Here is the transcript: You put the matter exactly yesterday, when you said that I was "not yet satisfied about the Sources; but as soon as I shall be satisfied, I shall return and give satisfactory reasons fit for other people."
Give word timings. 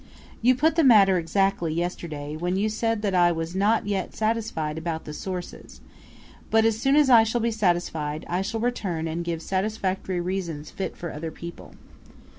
You 0.41 0.55
put 0.55 0.77
the 0.77 0.83
matter 0.83 1.19
exactly 1.19 1.71
yesterday, 1.75 2.35
when 2.35 2.55
you 2.55 2.69
said 2.69 3.03
that 3.03 3.13
I 3.13 3.31
was 3.31 3.55
"not 3.55 3.85
yet 3.85 4.15
satisfied 4.15 4.79
about 4.79 5.05
the 5.05 5.13
Sources; 5.13 5.79
but 6.49 6.65
as 6.65 6.79
soon 6.79 6.95
as 6.95 7.07
I 7.11 7.23
shall 7.23 7.39
be 7.39 7.51
satisfied, 7.51 8.25
I 8.27 8.41
shall 8.41 8.61
return 8.61 9.07
and 9.07 9.23
give 9.23 9.43
satisfactory 9.43 10.19
reasons 10.19 10.71
fit 10.71 10.97
for 10.97 11.13
other 11.13 11.29
people." 11.29 11.75